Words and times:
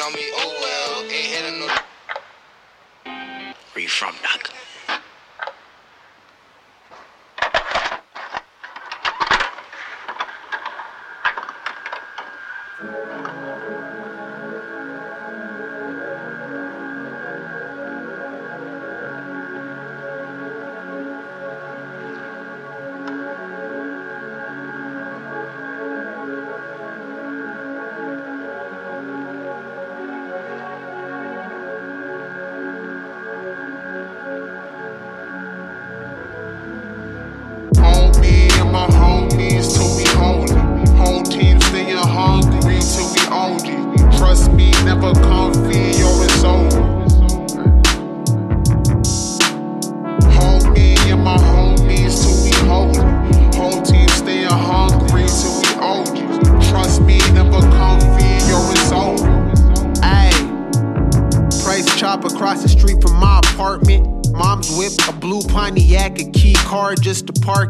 on 0.00 0.12
me, 0.12 0.30
oh 0.34 0.54
well. 0.60 1.10
Ain't 1.10 1.58
no. 1.58 1.66
Where 3.72 3.82
you 3.82 3.88
from, 3.88 4.14
Doc? 4.22 4.50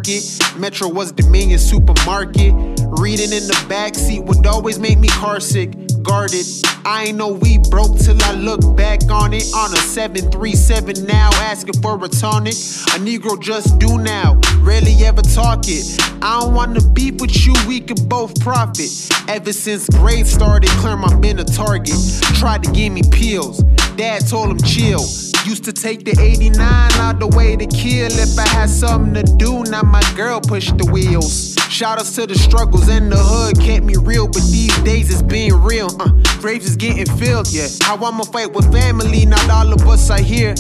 It. 0.09 0.59
Metro 0.59 0.89
was 0.89 1.13
Dominion 1.13 1.59
supermarket. 1.59 2.53
Reading 2.99 3.33
in 3.33 3.47
the 3.47 3.59
backseat 3.69 4.25
would 4.25 4.47
always 4.47 4.79
make 4.79 4.99
me 4.99 5.09
car 5.09 5.41
sick. 5.41 5.75
Guarded. 6.03 6.47
I 6.85 7.05
ain't 7.09 7.19
know 7.19 7.29
we 7.29 7.59
broke 7.71 7.99
till 7.99 8.17
I 8.23 8.33
look 8.33 8.61
back 8.77 9.03
on 9.11 9.35
it. 9.35 9.45
On 9.55 9.73
a 9.73 9.77
737 9.77 11.05
now, 11.07 11.31
asking 11.35 11.81
for 11.83 12.03
a 12.03 12.09
tonic. 12.09 12.55
A 12.55 12.99
Negro 12.99 13.41
just 13.41 13.79
do 13.79 13.99
now, 13.99 14.41
rarely 14.61 14.95
ever 15.05 15.23
talk 15.23 15.65
it. 15.69 15.85
I 16.23 16.41
don't 16.41 16.55
wanna 16.55 16.81
beef 16.81 17.21
with 17.21 17.47
you, 17.47 17.55
we 17.67 17.81
can 17.81 18.09
both 18.09 18.41
profit. 18.41 18.91
Ever 19.29 19.53
since 19.53 19.89
grade 19.91 20.27
started, 20.27 20.71
my 20.83 21.15
been 21.21 21.39
a 21.39 21.45
target. 21.45 21.95
Tried 22.35 22.63
to 22.65 22.73
give 22.73 22.93
me 22.93 23.03
pills, 23.13 23.63
dad 23.97 24.27
told 24.27 24.51
him 24.51 24.59
chill. 24.59 25.28
Used 25.49 25.65
to 25.65 25.73
take 25.73 26.05
the 26.05 26.15
89 26.21 26.59
out 27.01 27.19
the 27.21 27.27
way 27.27 27.57
to 27.57 27.65
kill 27.65 28.13
if 28.13 28.39
I 28.39 28.47
had 28.49 28.69
something 28.69 29.15
to 29.15 29.23
do. 29.39 29.65
Now 29.65 29.81
my 29.81 30.03
girl 30.15 30.43
pushed 30.43 30.77
the 30.77 30.85
wheels. 30.93 31.57
Shout 31.71 31.99
outs 31.99 32.15
to 32.17 32.27
the 32.27 32.35
struggles 32.35 32.91
in 32.91 33.09
the 33.09 33.17
hood, 33.17 33.59
kept 33.59 33.83
me 33.83 33.97
real, 33.97 34.27
but 34.27 34.43
these 34.53 34.77
days 34.83 35.11
it's 35.11 35.23
being 35.23 35.55
real. 35.55 35.89
Uh, 35.99 36.11
graves 36.39 36.67
is 36.67 36.77
getting 36.77 37.07
filled, 37.17 37.51
yeah. 37.51 37.67
How 37.81 37.97
I'ma 37.97 38.25
fight 38.25 38.53
with 38.53 38.71
family, 38.71 39.25
not 39.25 39.49
all 39.49 39.73
of 39.73 39.89
us 39.89 40.11
are 40.11 40.21
here. 40.21 40.55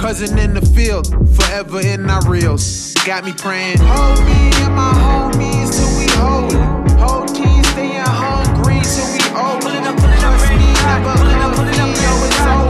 Cousin 0.00 0.38
in 0.38 0.54
the 0.54 0.64
field, 0.72 1.12
forever 1.36 1.80
in 1.82 2.08
our 2.08 2.26
reels. 2.26 2.94
Got 3.04 3.26
me 3.26 3.34
praying. 3.34 3.76
Hold 3.80 4.24
me 4.24 4.40
and 4.64 4.74
my 4.74 4.90
homies 5.04 5.68
till 5.76 5.92
we 6.00 6.08
hold 6.16 6.52
it. 6.54 6.92
Whole 6.96 7.26
team 7.26 7.62
staying 7.64 8.08
hungry 8.08 8.80
till 8.88 9.04
we 9.12 9.20
open. 9.36 9.60
Pulling 9.60 9.84
up, 9.84 9.96
pulling 10.00 10.24
up, 10.24 10.40
brand 10.40 10.60
new 10.64 10.72
ride. 10.80 11.18
Pulling 11.18 11.42
up, 11.44 11.54
pulling 11.56 11.80
up, 11.80 11.94
brand 11.94 12.24
new 12.24 12.64
ride. 12.64 12.69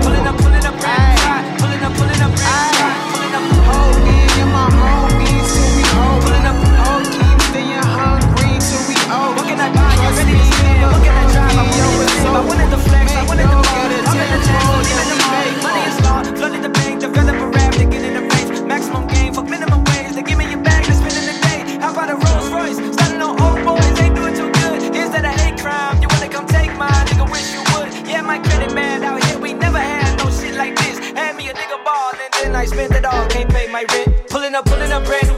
And 32.44 32.56
I 32.56 32.64
spend 32.64 32.94
it 32.94 33.04
all. 33.04 33.26
Can't 33.28 33.50
pay 33.50 33.66
my 33.70 33.84
rent. 33.92 34.28
Pulling 34.28 34.54
up, 34.54 34.64
pulling 34.64 34.92
up, 34.92 35.04
brand 35.04 35.29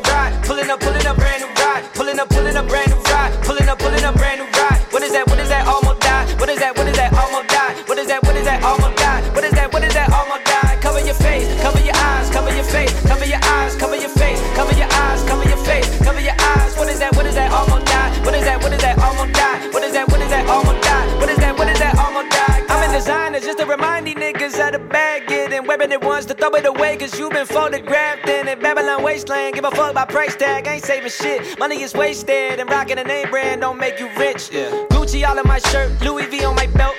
it 25.93 26.03
once 26.03 26.25
to 26.27 26.35
throw 26.35 26.51
it 26.51 26.65
away 26.65 26.97
cause 26.97 27.19
you 27.19 27.29
been 27.29 27.47
photographed 27.47 28.29
in 28.29 28.49
it. 28.49 28.61
Babylon 28.61 29.03
wasteland, 29.03 29.55
give 29.55 29.65
a 29.65 29.71
fuck 29.71 29.91
about 29.93 30.09
price 30.09 30.35
tag, 30.35 30.67
ain't 30.67 30.85
saving 30.85 31.11
shit. 31.11 31.59
Money 31.59 31.83
is 31.83 31.93
wasted 31.95 32.59
and 32.59 32.69
rocking 32.71 32.99
a 32.99 33.05
name 33.05 33.31
brand 33.31 33.61
don't 33.61 33.79
make 33.79 34.01
you 34.01 34.09
rich. 34.19 34.51
Yeah. 34.51 34.71
Gucci 34.91 35.27
all 35.29 35.39
in 35.39 35.47
my 35.47 35.59
shirt, 35.59 36.01
Louis 36.01 36.27
V 36.27 36.45
on 36.45 36.57
my 36.57 36.67
belt. 36.69 36.95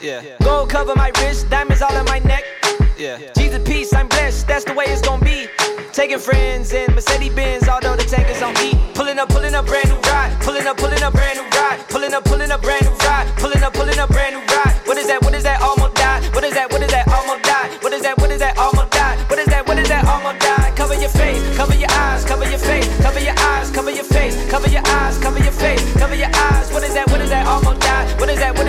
Yeah. 0.00 0.22
Gold 0.42 0.70
cover 0.70 0.94
my 0.94 1.10
wrist, 1.18 1.50
diamonds 1.50 1.82
all 1.82 1.94
in 1.96 2.04
my 2.06 2.20
neck. 2.20 2.44
Yeah. 2.96 3.18
Jesus 3.36 3.62
peace, 3.64 3.92
I'm 3.92 4.08
blessed, 4.08 4.46
that's 4.46 4.64
the 4.64 4.74
way 4.74 4.84
it's 4.86 5.02
gonna 5.02 5.24
be. 5.24 5.48
Taking 5.92 6.18
friends 6.18 6.72
in 6.72 6.94
Mercedes 6.94 7.32
Benz, 7.34 7.68
although 7.68 7.96
the 7.96 8.04
tank 8.04 8.28
is 8.28 8.42
on 8.42 8.56
E. 8.58 8.78
Pulling 8.94 9.18
up, 9.18 9.28
pulling 9.28 9.54
up, 9.54 9.66
brand 9.66 9.88
new 9.88 9.96
ride. 10.10 10.36
Pulling 10.40 10.66
up, 10.66 10.76
pulling 10.76 11.02
up, 11.02 11.12
brand 11.12 11.38
new 11.38 11.44
ride. 11.58 11.80
Pulling 11.88 12.12
up, 12.12 12.24
pulling 12.24 12.50
up, 12.50 12.62
brand 12.62 12.84
new 12.84 12.92
ride. 13.06 13.26
Pulling 13.38 13.62
up, 13.62 13.72
pulling 13.72 13.98
up, 13.98 14.10
brand 14.10 14.36
new 14.36 14.42
ride. 14.54 14.74
What 14.84 14.98
is 14.98 15.06
that? 15.06 15.22
What 15.22 15.34
is 15.34 15.42
that? 15.44 15.62
Almost 15.62 15.85
died. 16.20 16.34
What 16.34 16.44
is 16.44 16.54
that? 16.54 16.70
What 16.72 16.82
is 16.82 16.90
that? 16.90 17.08
Almost 17.08 17.42
died. 17.42 17.82
What 17.82 17.92
is 17.92 18.02
that? 18.02 18.18
What 18.18 18.30
is 18.30 18.38
that? 18.40 18.58
Almost 18.58 18.90
died. 18.90 19.18
What 19.30 19.38
is 19.38 19.46
that? 19.46 19.66
What 19.66 19.78
is 19.78 19.88
that? 19.88 20.04
Almost 20.04 20.40
died. 20.40 20.76
Cover 20.76 20.94
your 20.94 21.08
face, 21.08 21.56
cover 21.56 21.74
your 21.74 21.90
eyes, 21.90 22.24
cover 22.24 22.48
your 22.48 22.58
face, 22.58 22.88
cover 23.02 23.20
your 23.20 23.34
eyes, 23.38 23.70
cover 23.70 23.90
your 23.90 24.04
face, 24.04 24.34
cover 24.50 24.68
your 24.68 24.82
eyes, 24.86 25.18
cover 25.18 25.38
your 25.40 25.52
face, 25.52 25.82
cover 25.94 26.14
your 26.14 26.30
eyes. 26.32 26.72
What 26.72 26.82
is 26.84 26.94
that? 26.94 27.08
What 27.10 27.20
is 27.20 27.30
that? 27.30 27.46
Almost 27.46 27.80
died. 27.80 28.20
What 28.20 28.28
is 28.28 28.38
that? 28.38 28.56
What 28.56 28.65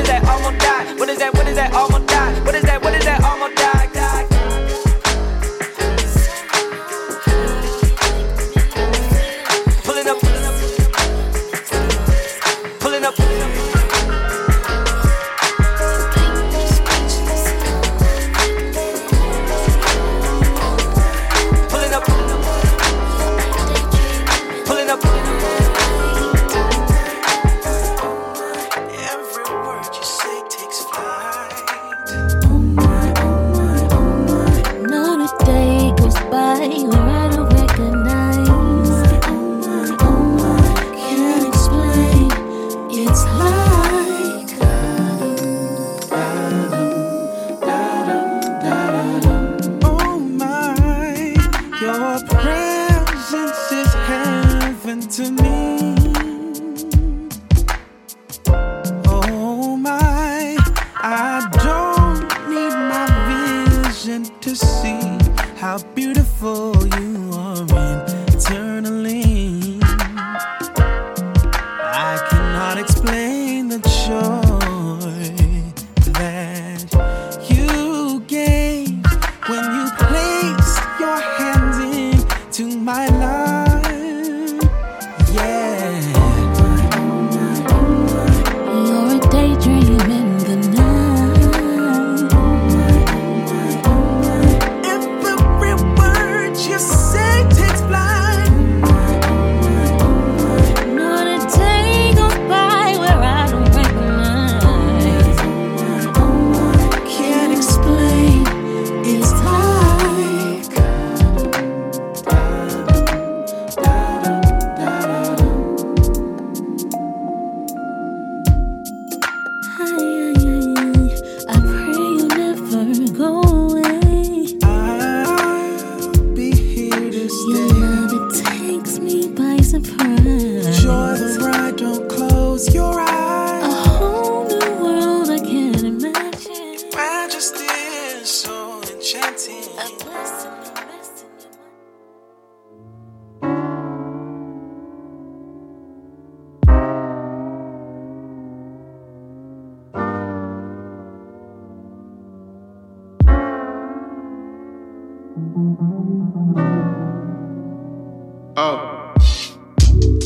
Oh. 158.58 159.14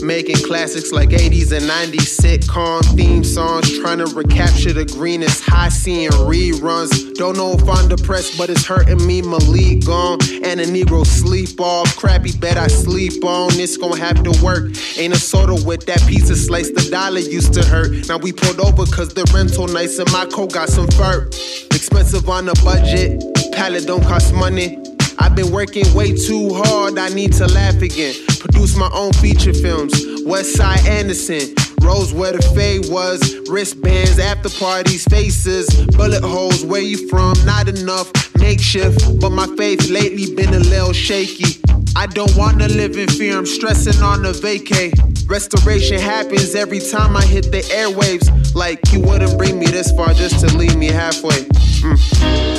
Making 0.01 0.37
classics 0.37 0.91
like 0.91 1.09
80s 1.09 1.51
and 1.51 1.69
90s 1.69 2.19
sitcom 2.19 2.83
theme 2.95 3.23
songs, 3.23 3.77
trying 3.79 3.99
to 3.99 4.07
recapture 4.15 4.73
the 4.73 4.85
greenest 4.85 5.43
high, 5.43 5.69
seeing 5.69 6.09
reruns. 6.09 7.13
Don't 7.15 7.37
know 7.37 7.51
if 7.51 7.69
I'm 7.69 7.87
depressed, 7.87 8.35
but 8.35 8.49
it's 8.49 8.65
hurting 8.65 9.05
me. 9.05 9.21
Malik 9.21 9.85
gone, 9.85 10.17
and 10.43 10.59
a 10.59 10.65
Negro 10.65 11.05
sleep 11.05 11.59
off. 11.61 11.95
Crappy 11.97 12.35
bed 12.35 12.57
I 12.57 12.65
sleep 12.67 13.23
on, 13.23 13.51
it's 13.59 13.77
gonna 13.77 13.99
have 13.99 14.23
to 14.23 14.31
work. 14.43 14.71
Ain't 14.97 15.13
a 15.13 15.19
soda 15.19 15.53
with 15.63 15.85
that 15.85 16.01
pizza 16.07 16.35
slice, 16.35 16.71
the 16.71 16.89
dollar 16.89 17.19
used 17.19 17.53
to 17.53 17.63
hurt. 17.63 18.07
Now 18.07 18.17
we 18.17 18.31
pulled 18.33 18.59
over 18.59 18.85
cause 18.91 19.13
the 19.13 19.29
rental 19.35 19.67
nice 19.67 19.99
and 19.99 20.11
my 20.11 20.25
coat 20.25 20.51
got 20.53 20.69
some 20.69 20.87
fur. 20.87 21.27
Expensive 21.75 22.27
on 22.27 22.49
a 22.49 22.55
budget, 22.63 23.23
pallet 23.53 23.85
don't 23.85 24.03
cost 24.03 24.33
money. 24.33 24.79
I've 25.21 25.35
been 25.35 25.51
working 25.51 25.85
way 25.93 26.15
too 26.15 26.51
hard, 26.51 26.97
I 26.97 27.09
need 27.09 27.33
to 27.33 27.45
laugh 27.45 27.79
again. 27.79 28.15
Produce 28.39 28.75
my 28.75 28.89
own 28.91 29.13
feature 29.13 29.53
films, 29.53 29.93
West 30.25 30.55
Side 30.55 30.83
Anderson. 30.87 31.53
Rose 31.79 32.11
where 32.11 32.31
the 32.31 32.41
fade 32.55 32.89
was, 32.89 33.21
wristbands, 33.47 34.17
after 34.17 34.49
parties, 34.49 35.05
faces, 35.05 35.67
bullet 35.95 36.23
holes, 36.23 36.65
where 36.65 36.81
you 36.81 37.07
from, 37.07 37.35
not 37.45 37.67
enough, 37.67 38.11
makeshift. 38.39 39.19
But 39.21 39.29
my 39.29 39.45
faith 39.57 39.89
lately 39.91 40.33
been 40.33 40.55
a 40.55 40.59
little 40.59 40.93
shaky. 40.93 41.61
I 41.95 42.07
don't 42.07 42.35
wanna 42.35 42.67
live 42.67 42.97
in 42.97 43.07
fear, 43.07 43.37
I'm 43.37 43.45
stressing 43.45 44.01
on 44.01 44.23
the 44.23 44.31
vacay. 44.31 44.91
Restoration 45.29 45.99
happens 45.99 46.55
every 46.55 46.79
time 46.79 47.15
I 47.15 47.23
hit 47.23 47.51
the 47.51 47.61
airwaves. 47.61 48.55
Like 48.55 48.79
you 48.91 49.01
wouldn't 49.01 49.37
bring 49.37 49.59
me 49.59 49.67
this 49.67 49.91
far 49.91 50.13
just 50.15 50.39
to 50.39 50.57
leave 50.57 50.77
me 50.77 50.87
halfway. 50.87 51.45
Mm. 51.83 52.50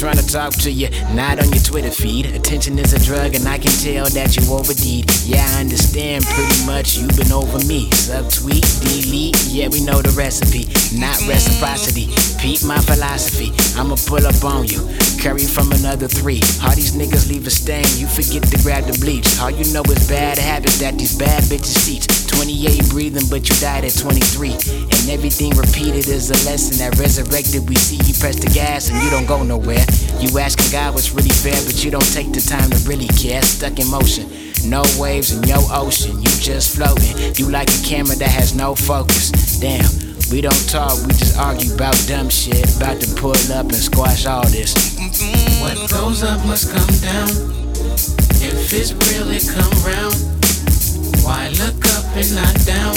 Trying 0.00 0.16
talk 0.30 0.52
to 0.52 0.70
you, 0.70 0.88
not 1.12 1.42
on 1.42 1.50
your 1.50 1.62
Twitter 1.62 1.90
feed. 1.90 2.26
Attention 2.26 2.78
is 2.78 2.92
a 2.92 3.00
drug, 3.04 3.34
and 3.34 3.46
I 3.48 3.58
can 3.58 3.72
tell 3.82 4.06
that 4.10 4.36
you 4.36 4.46
overdeed. 4.52 5.10
Yeah, 5.26 5.44
I 5.56 5.60
understand 5.60 6.24
pretty 6.24 6.64
much 6.64 6.96
you've 6.96 7.16
been 7.16 7.32
over 7.32 7.58
me. 7.66 7.90
Subtweet, 7.90 8.62
delete, 8.86 9.34
yeah, 9.50 9.68
we 9.68 9.82
know 9.82 10.00
the 10.00 10.10
recipe. 10.10 10.70
Not 10.94 11.18
reciprocity, 11.26 12.14
peep 12.38 12.62
my 12.62 12.78
philosophy. 12.78 13.50
I'ma 13.74 13.96
pull 14.06 14.24
up 14.24 14.38
on 14.44 14.66
you, 14.66 14.86
curry 15.18 15.46
from 15.46 15.72
another 15.72 16.06
three. 16.06 16.42
All 16.62 16.74
these 16.78 16.94
niggas 16.94 17.28
leave 17.28 17.46
a 17.46 17.50
stain, 17.50 17.86
you 17.98 18.06
forget 18.06 18.46
to 18.46 18.58
grab 18.62 18.84
the 18.84 18.96
bleach. 19.02 19.26
All 19.40 19.50
you 19.50 19.66
know 19.74 19.82
is 19.90 20.06
bad 20.06 20.38
habits 20.38 20.78
that 20.78 20.96
these 20.96 21.18
bad 21.18 21.42
bitches 21.50 21.74
teach. 21.86 22.06
28 22.30 22.88
breathing, 22.88 23.26
but 23.28 23.48
you 23.48 23.54
died 23.56 23.84
at 23.84 23.92
23. 23.98 24.52
And 24.54 25.04
everything 25.10 25.50
repeated 25.58 26.08
is 26.08 26.30
a 26.30 26.38
lesson 26.48 26.78
that 26.78 26.98
resurrected. 26.98 27.68
We 27.68 27.74
see 27.76 27.96
you 28.06 28.14
press 28.14 28.38
the 28.38 28.48
gas 28.48 28.88
and 28.88 29.02
you 29.02 29.10
don't 29.10 29.26
go 29.26 29.42
nowhere. 29.42 29.84
You 30.20 30.38
asking 30.38 30.70
God 30.70 30.94
what's 30.94 31.12
really 31.12 31.30
fair, 31.30 31.56
but 31.64 31.82
you 31.82 31.90
don't 31.90 32.12
take 32.12 32.30
the 32.32 32.40
time 32.40 32.70
to 32.70 32.76
really 32.88 33.08
care. 33.08 33.40
Stuck 33.42 33.78
in 33.78 33.88
motion. 33.88 34.28
No 34.68 34.82
waves 34.98 35.32
in 35.32 35.42
your 35.44 35.64
ocean, 35.72 36.18
you 36.20 36.28
just 36.38 36.76
floating. 36.76 37.34
You 37.36 37.50
like 37.50 37.68
a 37.70 37.82
camera 37.82 38.14
that 38.16 38.28
has 38.28 38.54
no 38.54 38.74
focus. 38.74 39.30
Damn, 39.58 39.88
We 40.30 40.40
don't 40.42 40.68
talk, 40.68 40.94
we 41.06 41.12
just 41.14 41.38
argue 41.38 41.74
about 41.74 41.96
dumb 42.06 42.28
shit. 42.28 42.76
About 42.76 43.00
to 43.00 43.08
pull 43.16 43.32
up 43.50 43.66
and 43.66 43.74
squash 43.74 44.26
all 44.26 44.46
this. 44.48 44.74
What 45.60 45.74
goes 45.90 46.22
up 46.22 46.44
must 46.46 46.70
come 46.70 46.94
down. 47.00 47.28
If 48.44 48.72
it's 48.72 48.92
real, 48.92 49.28
it 49.32 49.48
come 49.48 49.72
round. 49.82 50.14
Why 51.24 51.48
look 51.56 51.80
up 51.96 52.04
and 52.14 52.34
not 52.36 52.54
down? 52.68 52.94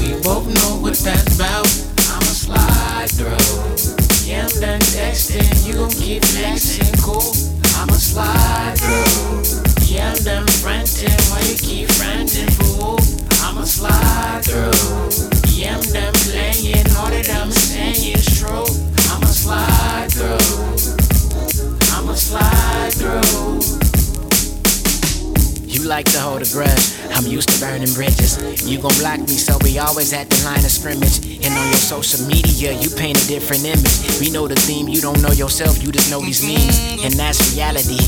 We 0.00 0.16
both 0.24 0.48
know 0.48 0.80
what 0.80 0.96
that's 0.96 1.36
about. 1.36 1.68
I'ma 2.08 2.32
slide 2.32 3.10
through. 3.10 4.07
Yeah, 4.28 4.44
I'm 4.44 4.60
done 4.60 4.80
texting. 4.80 5.66
You 5.66 5.72
gon' 5.72 5.88
keep 5.88 6.22
flexing, 6.22 6.92
cool. 7.00 7.32
I'ma 7.80 7.94
slide 7.94 8.76
through. 8.76 9.88
Yeah, 9.88 10.12
I'm 10.12 10.22
done 10.22 10.46
fronting. 10.60 11.16
Why 11.32 11.40
you 11.48 11.56
keep 11.56 11.88
fronting, 11.92 12.50
fool? 12.60 12.98
I'ma 13.40 13.64
slide 13.64 14.44
through. 14.44 15.48
Yeah, 15.48 15.76
I'm 15.78 15.82
done 15.94 16.12
playing. 16.28 16.84
All 16.98 17.08
that 17.08 17.30
I'm 17.40 17.50
saying 17.50 18.16
is 18.16 18.26
true. 18.38 18.68
I'ma 19.08 19.32
slide 19.32 20.12
through. 20.12 20.76
I'ma 21.96 22.12
slide 22.12 22.92
through. 23.00 23.62
You 25.64 25.88
like 25.88 26.04
to 26.12 26.20
hold 26.20 26.42
a 26.42 26.52
grudge. 26.52 26.97
I'm 27.18 27.26
used 27.26 27.48
to 27.50 27.58
burning 27.58 27.92
bridges. 27.94 28.38
You 28.62 28.78
gon' 28.78 28.94
block 29.02 29.18
me, 29.18 29.34
so 29.34 29.58
we 29.66 29.76
always 29.80 30.12
at 30.12 30.30
the 30.30 30.38
line 30.44 30.62
of 30.62 30.70
scrimmage. 30.70 31.18
And 31.42 31.50
on 31.50 31.66
your 31.66 31.82
social 31.82 32.22
media, 32.30 32.70
you 32.78 32.94
paint 32.94 33.18
a 33.18 33.26
different 33.26 33.66
image. 33.66 34.22
We 34.22 34.30
know 34.30 34.46
the 34.46 34.54
theme, 34.54 34.86
you 34.86 35.00
don't 35.00 35.20
know 35.20 35.34
yourself, 35.34 35.82
you 35.82 35.90
just 35.90 36.12
know 36.14 36.20
these 36.22 36.46
memes. 36.46 37.02
And 37.02 37.10
that's 37.18 37.42
reality. 37.50 37.98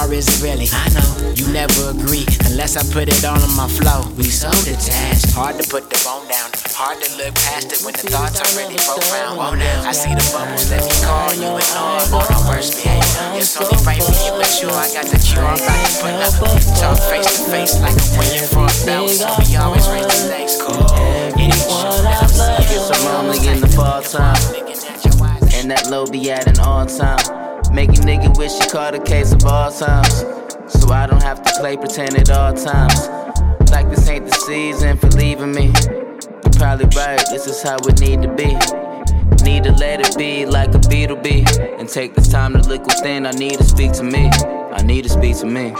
Or 0.00 0.08
is 0.08 0.24
it 0.32 0.40
really? 0.40 0.64
I 0.72 0.88
know 0.96 1.04
you 1.36 1.44
never 1.52 1.92
agree 1.92 2.24
unless 2.48 2.80
I 2.80 2.82
put 2.88 3.12
it 3.12 3.20
all 3.20 3.36
on 3.36 3.52
my 3.52 3.68
flow. 3.68 4.08
We 4.16 4.32
so 4.32 4.48
detached, 4.64 5.36
hard 5.36 5.60
to 5.60 5.64
put 5.68 5.92
the 5.92 6.00
phone 6.00 6.24
down. 6.32 6.48
Hard 6.72 7.04
to 7.04 7.08
look 7.20 7.36
past 7.44 7.68
it 7.68 7.84
when 7.84 7.92
the 7.92 8.08
thoughts 8.08 8.40
are 8.40 8.50
really 8.56 8.80
profound. 8.80 9.38
Oh, 9.44 9.52
now 9.52 9.84
I 9.84 9.92
see 9.92 10.10
the 10.10 10.24
bubbles, 10.32 10.72
let 10.72 10.82
me 10.82 10.94
call 11.04 11.30
you 11.36 11.52
ignore 11.52 12.00
on 12.16 12.26
our 12.32 12.42
worst 12.48 12.80
behavior. 12.80 13.36
It's 13.36 13.60
only 13.60 13.76
right 13.84 14.00
for 14.00 14.16
you, 14.24 14.32
but 14.40 14.48
sure 14.48 14.72
I 14.72 14.88
got 14.88 15.04
the 15.06 15.20
cure. 15.20 15.44
I'm 15.44 15.60
about 15.60 15.84
to 15.84 15.92
put 16.00 16.16
up. 16.16 16.32
Talk 16.80 16.98
face 17.12 17.28
to 17.28 17.44
face 17.52 17.76
low 25.94 26.06
be 26.06 26.28
at 26.28 26.48
an 26.48 26.58
all 26.58 26.84
time. 26.84 27.22
Make 27.72 27.90
a 27.90 28.02
nigga 28.08 28.36
wish 28.36 28.52
he 28.58 28.68
caught 28.68 28.96
a 28.96 28.98
case 28.98 29.30
of 29.32 29.44
all 29.44 29.70
times. 29.70 30.24
So 30.66 30.90
I 30.90 31.06
don't 31.06 31.22
have 31.22 31.40
to 31.44 31.50
play 31.60 31.76
pretend 31.76 32.16
at 32.16 32.30
all 32.30 32.52
times. 32.52 32.98
Like 33.70 33.88
this 33.90 34.08
ain't 34.08 34.26
the 34.26 34.36
season 34.46 34.96
for 34.96 35.08
leaving 35.10 35.52
me. 35.52 35.66
You're 35.66 36.58
probably 36.58 36.86
right, 36.96 37.22
this 37.30 37.46
is 37.46 37.62
how 37.62 37.76
it 37.76 38.00
need 38.00 38.22
to 38.22 38.28
be. 38.34 38.50
Need 39.44 39.62
to 39.64 39.72
let 39.72 40.00
it 40.00 40.16
be 40.18 40.46
like 40.46 40.70
a 40.70 40.82
Beatle 40.90 41.22
be. 41.22 41.44
And 41.78 41.88
take 41.88 42.14
this 42.14 42.28
time 42.28 42.54
to 42.54 42.68
look 42.68 42.84
within. 42.86 43.24
I 43.24 43.30
need 43.32 43.58
to 43.58 43.64
speak 43.64 43.92
to 43.92 44.02
me. 44.02 44.30
I 44.78 44.82
need 44.82 45.02
to 45.02 45.10
speak 45.10 45.36
to 45.38 45.46
me. 45.46 45.74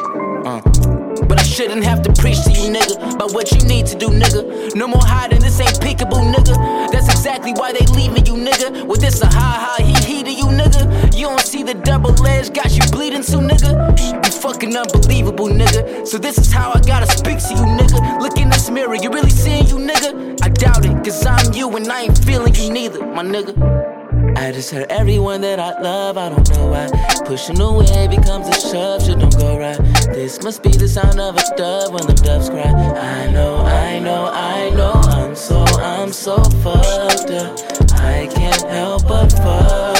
But 1.29 1.41
I 1.41 1.43
shouldn't 1.43 1.85
have 1.85 2.03
to 2.03 2.13
preach 2.13 2.43
to 2.45 2.51
you, 2.51 2.71
nigga, 2.71 3.15
about 3.15 3.33
what 3.33 3.51
you 3.53 3.67
need 3.67 3.87
to 3.87 3.97
do, 3.97 4.09
nigga. 4.09 4.75
No 4.75 4.87
more 4.87 5.03
hiding, 5.03 5.41
this 5.41 5.61
ain't 5.61 5.81
peekaboo, 5.81 6.33
nigga. 6.35 6.91
That's 6.93 7.09
exactly 7.09 7.53
why 7.53 7.73
they 7.73 7.87
leaving 7.87 8.27
you, 8.27 8.35
nigga. 8.35 8.87
With 8.87 9.01
this 9.01 9.21
a 9.23 9.27
ha 9.27 9.77
ha 9.79 9.83
he 9.83 9.95
he 10.05 10.23
to 10.23 10.33
you, 10.33 10.47
nigga. 10.47 11.17
You 11.17 11.27
don't 11.29 11.41
see 11.41 11.63
the 11.63 11.75
double 11.75 12.15
edge, 12.27 12.53
got 12.53 12.71
you 12.77 12.83
bleeding 12.91 13.23
too, 13.23 13.39
nigga. 13.39 13.99
You 14.01 14.33
fucking 14.33 14.77
unbelievable, 14.77 15.49
nigga. 15.49 16.07
So 16.07 16.19
this 16.19 16.39
is 16.39 16.53
how 16.53 16.73
I 16.75 16.81
gotta 16.81 17.07
speak 17.07 17.39
to 17.39 17.55
you, 17.55 17.65
nigga. 17.79 18.21
Look 18.21 18.37
in 18.39 18.51
this 18.51 18.71
mirror, 18.71 18.95
you 18.95 19.11
really 19.11 19.31
seeing 19.31 19.67
you, 19.67 19.77
nigga? 19.77 20.39
I 20.43 20.49
doubt 20.49 20.85
it, 20.85 21.05
cause 21.05 21.25
I'm 21.25 21.53
you 21.53 21.75
and 21.77 21.91
I 21.91 22.03
ain't 22.03 22.19
feeling 22.25 22.55
you 22.55 22.71
neither, 22.71 23.07
my 23.07 23.23
nigga. 23.23 24.04
I 24.37 24.53
just 24.53 24.71
hurt 24.71 24.91
everyone 24.91 25.41
that 25.43 25.59
I 25.59 25.81
love, 25.81 26.19
I 26.19 26.29
don't 26.29 26.49
know 26.51 26.67
why. 26.67 26.89
Pushing 27.25 27.61
away 27.61 28.09
becomes 28.09 28.49
a 28.49 28.53
shove, 28.53 29.03
shit 29.03 29.19
don't 29.19 29.37
go 29.39 29.59
right. 29.59 29.79
This 30.13 30.43
must 30.43 30.63
be 30.63 30.71
the 30.71 30.89
sound 30.89 31.21
of 31.21 31.37
a 31.37 31.57
dove 31.57 31.93
when 31.93 32.07
the 32.07 32.15
doves 32.15 32.51
cry. 32.51 32.63
I 32.63 33.31
know, 33.31 33.57
I 33.57 33.99
know, 33.99 34.27
I 34.27 34.71
know, 34.71 34.93
I'm 34.93 35.35
so, 35.35 35.65
I'm 35.65 36.13
so 36.13 36.37
fucked 36.63 37.31
up. 37.31 37.59
I 38.01 38.27
can't 38.35 38.63
help 38.69 39.07
but 39.09 39.33
fuck 39.33 39.94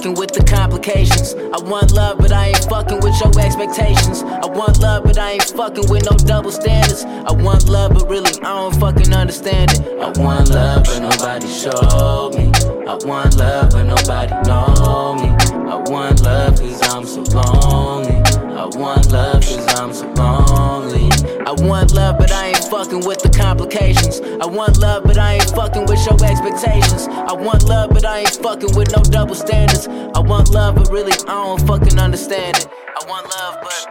fucking 0.00 0.14
with 0.14 0.32
the 0.32 0.42
complications. 0.42 1.34
I 1.34 1.60
want 1.68 1.92
love, 1.92 2.16
but 2.16 2.32
I 2.32 2.48
ain't 2.48 2.64
fucking 2.64 3.00
with 3.00 3.20
your 3.20 3.38
expectations. 3.38 4.22
I 4.22 4.46
want 4.46 4.78
love, 4.78 5.04
but 5.04 5.18
I 5.18 5.32
ain't 5.32 5.44
fucking 5.44 5.90
with 5.90 6.08
no 6.10 6.16
double 6.16 6.50
standards. 6.50 7.04
I 7.04 7.32
want 7.32 7.68
love, 7.68 7.92
but 7.92 8.08
really 8.08 8.32
I 8.40 8.56
don't 8.56 8.80
fucking 8.80 9.12
understand 9.12 9.72
it. 9.72 9.80
I 10.00 10.08
want 10.18 10.48
love, 10.48 10.84
but 10.84 11.00
nobody 11.00 11.46
showed 11.48 12.32
me. 12.34 12.50
I 12.88 12.96
want 13.04 13.36
love, 13.36 13.72
but 13.72 13.82
nobody 13.82 14.32
know 14.48 15.16
me. 15.20 15.28
I 15.68 15.76
want 15.76 16.22
love, 16.22 16.58
cause 16.58 16.80
I'm 16.88 17.04
so 17.04 17.20
lonely. 17.36 18.16
I 18.56 18.64
want 18.72 19.12
love, 19.12 19.42
cause 19.42 19.66
I'm 19.78 19.92
so 19.92 20.06
lonely. 20.14 21.10
I 21.44 21.52
want 21.60 21.92
love, 21.92 22.16
but 22.16 22.32
I 22.32 22.48
ain't 22.48 22.59
fucking 22.70 23.04
with 23.04 23.20
the 23.20 23.28
complications. 23.28 24.20
I 24.20 24.46
want 24.46 24.78
love, 24.78 25.02
but 25.02 25.18
I 25.18 25.34
ain't 25.34 25.50
fucking 25.50 25.86
with 25.86 26.06
your 26.06 26.14
expectations. 26.24 27.08
I 27.08 27.32
want 27.32 27.64
love, 27.64 27.90
but 27.90 28.04
I 28.04 28.20
ain't 28.20 28.36
fucking 28.36 28.76
with 28.76 28.96
no 28.96 29.02
double 29.02 29.34
standards. 29.34 29.88
I 29.88 30.20
want 30.20 30.50
love, 30.50 30.76
but 30.76 30.88
really 30.90 31.14
I 31.26 31.34
don't 31.34 31.66
fucking 31.66 31.98
understand 31.98 32.58
it. 32.58 32.68
I 32.68 33.04
want 33.08 33.28
love, 33.28 33.58
but 33.60 33.88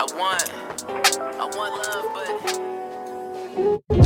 I 0.00 0.04
want, 0.18 0.52
I 1.40 1.46
want 1.56 1.72
love, 1.82 2.04
but. 3.88 4.01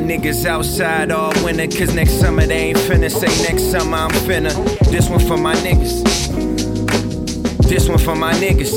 Niggas 0.00 0.46
outside 0.46 1.10
all 1.10 1.32
winter, 1.44 1.66
cause 1.66 1.94
next 1.94 2.20
summer 2.20 2.46
they 2.46 2.68
ain't 2.68 2.78
finna 2.78 3.10
say 3.10 3.28
next 3.42 3.70
summer 3.70 3.96
I'm 3.96 4.10
finna. 4.10 4.52
This 4.90 5.08
one 5.08 5.20
for 5.20 5.36
my 5.36 5.54
niggas. 5.56 6.02
This 7.68 7.88
one 7.88 7.98
for 7.98 8.16
my 8.16 8.32
niggas. 8.34 8.72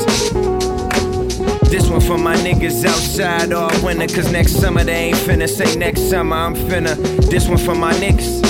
This 1.70 1.88
one 1.88 2.00
for 2.00 2.18
my 2.18 2.36
niggas 2.36 2.84
outside 2.84 3.52
all 3.52 3.70
winter, 3.82 4.06
cause 4.14 4.30
next 4.30 4.52
summer 4.60 4.84
they 4.84 5.06
ain't 5.06 5.16
finna 5.16 5.48
say 5.48 5.76
next 5.76 6.08
summer 6.10 6.36
I'm 6.36 6.54
finna. 6.54 6.94
This 7.30 7.48
one 7.48 7.58
for 7.58 7.74
my 7.74 7.92
niggas. 7.94 8.42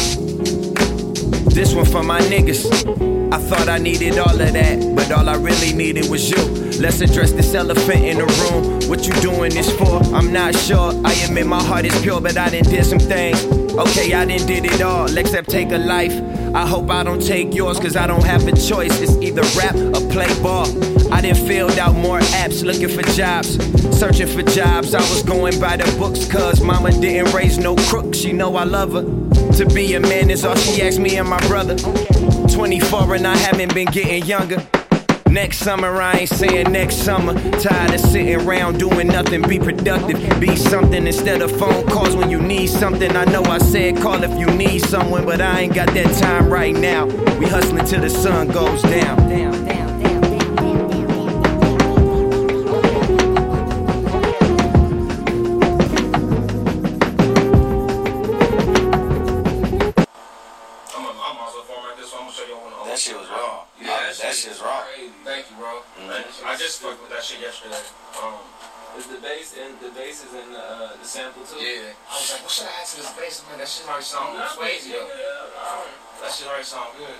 This 1.55 1.75
one 1.75 1.87
for 1.87 2.03
my 2.03 2.21
niggas. 2.21 3.33
I 3.33 3.39
thought 3.39 3.69
I 3.69 3.79
needed 3.79 4.19
all 4.19 4.41
of 4.41 4.53
that, 4.53 4.95
but 4.95 5.11
all 5.13 5.29
I 5.29 5.37
really 5.37 5.73
needed 5.73 6.11
was 6.11 6.31
you. 6.31 6.64
Let's 6.79 7.01
address 7.01 7.31
this 7.33 7.55
elephant 7.55 8.05
in 8.05 8.19
the 8.19 8.27
room. 8.27 8.89
What 8.89 9.07
you 9.07 9.13
doing 9.21 9.53
this 9.53 9.71
for? 9.79 10.03
I'm 10.15 10.33
not 10.33 10.55
sure. 10.57 10.93
I 11.05 11.13
admit 11.25 11.47
my 11.47 11.63
heart 11.63 11.85
is 11.85 11.99
pure, 12.03 12.21
but 12.21 12.37
I 12.37 12.51
done 12.51 12.65
did 12.65 12.85
some 12.85 12.99
things. 12.99 13.45
Okay, 13.75 14.13
I 14.13 14.25
done 14.25 14.47
did 14.47 14.65
it 14.65 14.83
all, 14.83 15.17
except 15.17 15.51
take 15.51 15.71
a 15.71 15.79
life. 15.79 16.13
I 16.55 16.67
hope 16.67 16.91
I 16.91 17.03
don't 17.05 17.25
take 17.25 17.55
yours, 17.55 17.79
cause 17.79 17.97
I 17.97 18.07
don't 18.07 18.25
have 18.25 18.47
a 18.47 18.53
choice. 18.53 19.01
It's 19.01 19.17
either 19.17 19.43
rap 19.57 19.77
or 19.77 20.09
play 20.11 20.29
ball. 20.43 20.67
I 21.13 21.21
done 21.21 21.35
filled 21.47 21.79
out 21.79 21.95
more 21.95 22.19
apps 22.19 22.65
looking 22.65 22.89
for 22.89 23.03
jobs. 23.13 23.57
Searching 23.97 24.27
for 24.27 24.43
jobs, 24.43 24.95
I 24.95 25.01
was 25.01 25.23
going 25.23 25.61
by 25.61 25.77
the 25.77 25.91
books, 25.97 26.31
cause 26.31 26.61
mama 26.61 26.91
didn't 26.91 27.33
raise 27.33 27.57
no 27.57 27.77
crook. 27.77 28.15
She 28.15 28.33
know 28.33 28.57
I 28.57 28.65
love 28.65 28.93
her. 28.93 29.03
To 29.53 29.67
be 29.73 29.95
a 29.95 30.01
man 30.01 30.29
is 30.29 30.45
all 30.45 30.57
she 30.57 30.83
asked 30.83 30.99
me 30.99 31.17
and 31.19 31.29
my 31.29 31.41
brother. 31.47 31.77
24 32.49 33.15
and 33.15 33.27
I 33.27 33.37
haven't 33.37 33.75
been 33.75 33.87
getting 33.87 34.25
younger. 34.25 34.65
Next 35.35 35.59
summer, 35.59 36.01
I 36.01 36.13
ain't 36.13 36.29
saying 36.29 36.71
next 36.71 36.99
summer. 36.99 37.35
Tired 37.59 37.93
of 37.93 37.99
sitting 37.99 38.37
around 38.37 38.79
doing 38.79 39.09
nothing. 39.09 39.43
Be 39.43 39.59
productive, 39.59 40.39
be 40.39 40.55
something 40.55 41.09
instead 41.09 41.43
of 41.43 41.51
phone 41.59 41.85
calls 41.89 42.15
when 42.15 42.31
you 42.31 42.41
need 42.41 42.69
something. 42.69 43.17
I 43.17 43.25
know 43.25 43.43
I 43.43 43.59
said 43.59 43.97
call 43.97 44.23
if 44.23 44.31
you 44.39 44.47
need 44.47 44.83
someone, 44.83 45.25
but 45.25 45.41
I 45.41 45.63
ain't 45.63 45.75
got 45.75 45.89
that 45.89 46.17
time 46.21 46.49
right 46.53 46.73
now. 46.73 47.07
We 47.41 47.47
hustling 47.47 47.85
till 47.85 48.03
the 48.03 48.11
sun 48.11 48.47
goes 48.47 48.81
down. 48.83 49.29
down, 49.29 49.65
down. 49.65 49.99
That 49.99 50.24
should 72.55 72.67
have 72.67 72.75
had 72.75 72.87
to 72.87 72.97
this 73.19 73.43
man. 73.49 73.59
That 73.59 73.69
shit 73.69 73.89
already 73.89 74.05
sound 74.05 74.39
crazy, 74.57 74.91
yo. 74.91 75.09
That 76.23 76.31
shit 76.31 76.47
already 76.47 76.63
sound 76.63 76.97
good. 76.97 77.19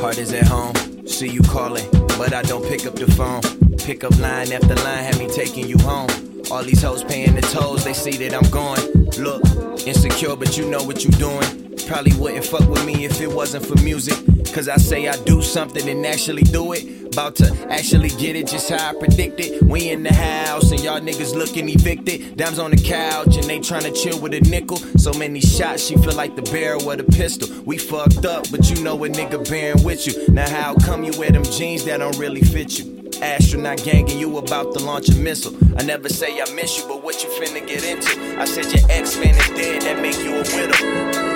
Heart 0.00 0.16
is 0.16 0.32
at 0.32 0.46
home, 0.46 0.74
see 1.06 1.28
you 1.28 1.42
calling, 1.42 1.90
but 2.16 2.32
I 2.32 2.40
don't 2.40 2.64
pick 2.66 2.86
up 2.86 2.94
the 2.94 3.10
phone. 3.12 3.42
Pick 3.76 4.04
up 4.04 4.18
line 4.18 4.52
after 4.52 4.74
line, 4.76 5.04
have 5.04 5.18
me 5.18 5.28
taking 5.28 5.68
you 5.68 5.76
home. 5.80 6.08
All 6.50 6.62
these 6.62 6.80
hoes 6.80 7.04
paying 7.04 7.34
the 7.34 7.42
tolls, 7.42 7.84
they 7.84 7.92
see 7.92 8.16
that 8.26 8.32
I'm 8.32 8.50
going. 8.50 8.80
Look, 9.18 9.44
insecure, 9.86 10.34
but 10.34 10.56
you 10.56 10.66
know 10.70 10.82
what 10.82 11.04
you 11.04 11.10
doing. 11.10 11.74
Probably 11.86 12.14
wouldn't 12.14 12.46
fuck 12.46 12.66
with 12.70 12.86
me 12.86 13.04
if 13.04 13.20
it 13.20 13.30
wasn't 13.30 13.66
for 13.66 13.76
music. 13.82 14.16
Cause 14.56 14.70
I 14.70 14.78
say 14.78 15.06
I 15.06 15.22
do 15.24 15.42
something 15.42 15.86
and 15.86 16.06
actually 16.06 16.40
do 16.40 16.72
it. 16.72 17.12
About 17.12 17.36
to 17.36 17.66
actually 17.68 18.08
get 18.08 18.36
it 18.36 18.46
just 18.46 18.70
how 18.70 18.88
I 18.88 18.94
predicted. 18.94 19.68
We 19.68 19.90
in 19.90 20.02
the 20.02 20.14
house 20.14 20.70
and 20.70 20.82
y'all 20.82 20.98
niggas 20.98 21.34
looking 21.34 21.68
evicted. 21.68 22.38
Dimes 22.38 22.58
on 22.58 22.70
the 22.70 22.78
couch 22.78 23.36
and 23.36 23.44
they 23.44 23.58
tryna 23.58 23.94
chill 23.94 24.18
with 24.18 24.32
a 24.32 24.40
nickel. 24.40 24.78
So 24.96 25.12
many 25.12 25.40
shots, 25.40 25.84
she 25.84 25.96
feel 25.96 26.14
like 26.14 26.36
the 26.36 26.42
barrel 26.50 26.90
of 26.90 26.96
the 26.96 27.04
pistol. 27.04 27.50
We 27.66 27.76
fucked 27.76 28.24
up, 28.24 28.50
but 28.50 28.70
you 28.70 28.82
know 28.82 29.04
a 29.04 29.10
nigga 29.10 29.46
bearing 29.46 29.84
with 29.84 30.06
you. 30.06 30.26
Now 30.32 30.48
how 30.48 30.74
come 30.76 31.04
you 31.04 31.12
wear 31.18 31.30
them 31.30 31.44
jeans 31.44 31.84
that 31.84 31.98
don't 31.98 32.16
really 32.16 32.40
fit 32.40 32.78
you? 32.78 33.10
Astronaut 33.20 33.84
gang 33.84 34.10
and 34.10 34.18
you 34.18 34.38
about 34.38 34.72
to 34.72 34.82
launch 34.82 35.10
a 35.10 35.16
missile. 35.16 35.54
I 35.78 35.82
never 35.82 36.08
say 36.08 36.40
I 36.40 36.50
miss 36.54 36.78
you, 36.78 36.88
but 36.88 37.02
what 37.02 37.22
you 37.22 37.28
finna 37.28 37.66
get 37.66 37.84
into? 37.84 38.40
I 38.40 38.46
said 38.46 38.72
your 38.72 38.90
ex-man 38.90 39.34
is 39.34 39.48
dead, 39.48 39.82
that 39.82 40.00
make 40.00 40.16
you 40.16 40.36
a 40.36 40.42
widow. 40.56 41.35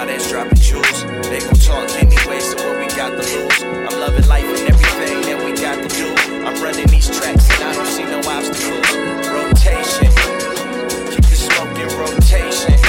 Now 0.00 0.06
that's 0.06 0.30
dropping 0.30 0.56
jewels. 0.56 1.04
They 1.28 1.40
gon' 1.40 1.60
talk 1.60 1.90
anyway, 2.02 2.40
so 2.40 2.56
what 2.56 2.78
we 2.80 2.86
got 2.96 3.10
to 3.10 3.16
lose? 3.18 3.62
I'm 3.62 4.00
loving 4.00 4.26
life 4.28 4.46
and 4.46 4.72
everything 4.72 5.20
that 5.28 5.44
we 5.44 5.52
got 5.52 5.76
to 5.76 5.88
do. 5.94 6.14
I'm 6.42 6.56
running 6.62 6.86
these 6.86 7.10
tracks 7.10 7.50
and 7.50 7.64
I 7.64 7.74
don't 7.74 7.84
see 7.84 8.04
no 8.04 8.18
obstacles. 8.24 8.96
Rotation, 9.28 10.08
keep 11.12 11.26
the 11.28 11.36
smoke 11.36 11.78
in 11.78 11.88
rotation. 11.98 12.79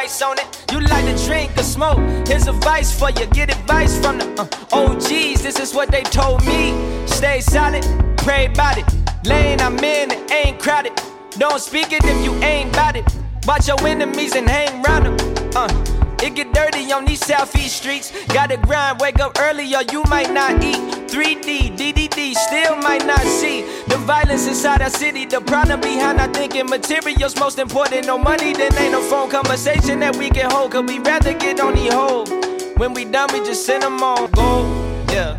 Put 0.00 0.10
some 0.10 0.30
rice 0.30 0.38
on 0.38 0.38
it. 0.38 0.72
You 0.72 0.80
like 0.80 1.04
to 1.04 1.24
drink 1.26 1.56
or 1.56 1.62
smoke? 1.62 1.98
Here's 2.26 2.46
advice 2.46 2.96
for 2.98 3.10
you. 3.10 3.26
Get 3.26 3.50
advice 3.50 3.98
from 4.00 4.18
the 4.18 4.26
uh, 4.40 4.76
OGs. 4.76 5.42
This 5.42 5.58
is 5.58 5.74
what 5.74 5.90
they 5.90 6.02
told 6.02 6.44
me. 6.44 7.06
Stay 7.06 7.40
solid, 7.40 7.84
pray 8.18 8.46
about 8.46 8.78
it. 8.78 8.86
Lane 9.24 9.60
I'm 9.60 9.78
in, 9.78 10.10
it 10.10 10.30
ain't 10.30 10.58
crowded. 10.58 10.92
Don't 11.38 11.60
speak 11.60 11.92
it 11.92 12.04
if 12.04 12.24
you 12.24 12.32
ain't 12.42 12.72
bout 12.72 12.96
it. 12.96 13.04
Watch 13.46 13.68
your 13.68 13.80
enemies 13.86 14.34
and 14.34 14.48
hang 14.48 14.82
round 14.82 15.06
them. 15.06 15.52
Uh, 15.54 15.97
it 16.22 16.34
get 16.34 16.52
dirty 16.52 16.92
on 16.92 17.04
these 17.04 17.24
southeast 17.24 17.76
streets. 17.76 18.12
Gotta 18.28 18.56
grind, 18.56 19.00
wake 19.00 19.20
up 19.20 19.36
early 19.40 19.64
you 19.64 20.02
might 20.08 20.32
not 20.32 20.62
eat. 20.62 20.76
3D, 21.08 21.76
DDD, 21.76 22.34
still 22.34 22.76
might 22.76 23.04
not 23.06 23.20
see 23.20 23.62
the 23.88 23.96
violence 23.98 24.46
inside 24.46 24.82
our 24.82 24.90
city. 24.90 25.24
The 25.26 25.40
problem 25.40 25.80
behind 25.80 26.20
our 26.20 26.32
thinking 26.32 26.66
materials 26.66 27.38
most 27.38 27.58
important. 27.58 28.06
No 28.06 28.18
money, 28.18 28.52
then 28.52 28.74
ain't 28.78 28.92
no 28.92 29.00
phone 29.00 29.30
conversation 29.30 30.00
that 30.00 30.16
we 30.16 30.30
can 30.30 30.50
hold. 30.50 30.72
Cause 30.72 30.84
we 30.84 30.98
rather 30.98 31.32
get 31.34 31.60
on 31.60 31.74
the 31.74 31.88
hold. 31.92 32.28
When 32.78 32.94
we 32.94 33.04
done, 33.04 33.28
we 33.32 33.40
just 33.40 33.64
send 33.64 33.82
them 33.82 34.02
on. 34.02 34.30
Go, 34.32 34.64
yeah. 35.10 35.38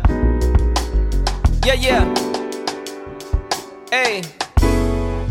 Yeah, 1.64 1.74
yeah. 1.74 2.30
Hey. 3.90 4.22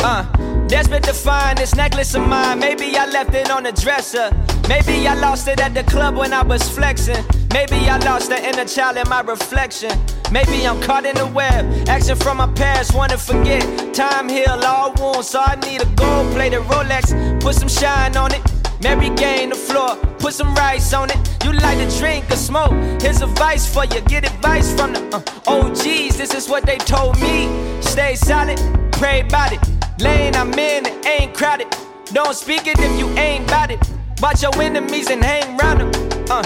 Uh, 0.02 0.24
that's 0.68 0.88
been 0.88 1.02
this 1.02 1.76
necklace 1.76 2.16
of 2.16 2.28
mine. 2.28 2.60
Maybe 2.60 2.96
I 2.96 3.06
left 3.06 3.34
it 3.34 3.52
on 3.52 3.64
the 3.64 3.72
dresser. 3.72 4.30
Maybe 4.70 5.08
I 5.08 5.16
lost 5.16 5.48
it 5.48 5.60
at 5.60 5.74
the 5.74 5.82
club 5.82 6.16
when 6.16 6.32
I 6.32 6.44
was 6.44 6.62
flexing. 6.70 7.26
Maybe 7.52 7.90
I 7.90 7.98
lost 8.06 8.30
the 8.30 8.38
inner 8.38 8.66
child 8.66 8.98
in 8.98 9.10
my 9.10 9.22
reflection. 9.22 9.90
Maybe 10.32 10.68
I'm 10.68 10.80
caught 10.80 11.08
in 11.08 11.16
the 11.16 11.26
web. 11.26 11.66
Action 11.90 12.16
from 12.16 12.38
my 12.38 12.46
past, 12.54 12.94
wanna 12.94 13.18
forget. 13.18 13.64
Time 13.96 14.30
heal 14.30 14.62
all 14.64 14.94
wounds, 15.00 15.30
so 15.30 15.42
I 15.44 15.56
need 15.56 15.82
a 15.82 15.88
gold 15.96 16.32
plated 16.36 16.62
Rolex. 16.70 17.42
Put 17.42 17.56
some 17.56 17.68
shine 17.68 18.16
on 18.16 18.32
it. 18.32 18.44
Mary 18.84 19.10
Gay 19.16 19.48
the 19.48 19.56
floor, 19.56 19.96
put 20.20 20.36
some 20.36 20.54
rice 20.54 20.94
on 20.94 21.10
it. 21.10 21.18
You 21.44 21.52
like 21.54 21.80
to 21.80 21.98
drink 21.98 22.30
or 22.30 22.36
smoke? 22.36 22.74
Here's 23.02 23.24
advice 23.24 23.66
for 23.66 23.86
you. 23.86 24.02
Get 24.02 24.24
advice 24.24 24.72
from 24.76 24.94
the 24.94 25.02
uh, 25.12 25.52
OGs. 25.52 26.16
This 26.16 26.36
is 26.36 26.48
what 26.48 26.68
they 26.68 26.78
told 26.78 27.20
me. 27.20 27.50
Stay 27.82 28.14
solid, 28.14 28.60
pray 28.92 29.22
about 29.22 29.52
it. 29.52 29.62
Lane 30.00 30.36
I'm 30.36 30.54
in, 30.54 30.86
it 30.86 31.06
ain't 31.08 31.34
crowded. 31.34 31.76
Don't 32.14 32.36
speak 32.36 32.68
it 32.68 32.78
if 32.78 33.00
you 33.00 33.10
ain't 33.18 33.48
bout 33.48 33.72
it. 33.72 33.99
Watch 34.22 34.42
your 34.42 34.62
enemies 34.62 35.10
and 35.10 35.24
hang 35.24 35.56
round 35.56 35.80
them. 35.80 35.92
Uh, 36.30 36.44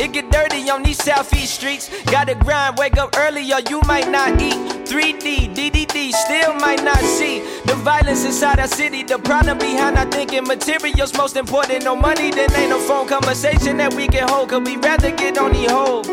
it 0.00 0.12
get 0.12 0.30
dirty 0.32 0.68
on 0.70 0.82
these 0.82 1.02
southeast 1.02 1.54
streets. 1.54 1.88
Gotta 2.04 2.34
grind, 2.34 2.76
wake 2.78 2.98
up 2.98 3.14
early 3.16 3.52
or 3.52 3.60
you 3.70 3.80
might 3.86 4.10
not 4.10 4.40
eat. 4.42 4.56
3D, 4.86 5.54
DDD, 5.54 6.12
still 6.12 6.54
might 6.54 6.82
not 6.82 6.98
see 6.98 7.40
the 7.64 7.74
violence 7.76 8.24
inside 8.24 8.58
our 8.58 8.66
city. 8.66 9.04
The 9.04 9.18
problem 9.20 9.58
behind 9.58 9.96
our 9.98 10.06
thinking 10.06 10.44
materials 10.44 11.16
most 11.16 11.36
important. 11.36 11.84
No 11.84 11.94
money, 11.94 12.32
then 12.32 12.52
ain't 12.54 12.70
no 12.70 12.80
phone 12.80 13.06
conversation 13.06 13.76
that 13.76 13.94
we 13.94 14.08
can 14.08 14.26
hold. 14.28 14.50
Cause 14.50 14.62
we 14.64 14.76
rather 14.76 15.12
get 15.12 15.38
on 15.38 15.52
the 15.52 15.64
hold. 15.70 16.06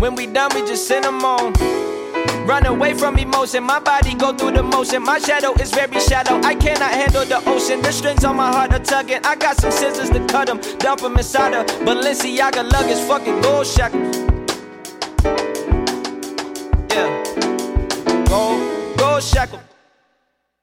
When 0.00 0.16
we 0.16 0.26
done, 0.26 0.50
we 0.54 0.62
just 0.62 0.88
send 0.88 1.04
them 1.04 1.24
on. 1.24 1.85
Run 2.46 2.64
away 2.66 2.94
from 2.94 3.18
emotion, 3.18 3.64
my 3.64 3.80
body 3.80 4.14
go 4.14 4.32
through 4.32 4.52
the 4.52 4.62
motion. 4.62 5.02
My 5.02 5.18
shadow 5.18 5.52
is 5.54 5.72
very 5.72 5.98
shallow, 5.98 6.40
I 6.44 6.54
cannot 6.54 6.92
handle 6.92 7.24
the 7.24 7.42
ocean. 7.50 7.82
The 7.82 7.90
strings 7.90 8.24
on 8.24 8.36
my 8.36 8.52
heart 8.52 8.72
are 8.72 8.78
tugging. 8.78 9.20
I 9.24 9.34
got 9.34 9.56
some 9.56 9.72
scissors 9.72 10.10
to 10.10 10.24
cut 10.26 10.46
them, 10.46 10.60
dump 10.78 11.00
them 11.00 11.16
inside 11.16 11.54
a 11.54 11.64
Balenciaga 11.84 12.70
luggage, 12.70 13.04
fucking 13.08 13.40
gold 13.40 13.66
shackle. 13.66 14.00
Yeah, 16.90 18.24
gold, 18.28 18.96
gold 18.96 19.22
shackle. 19.24 19.65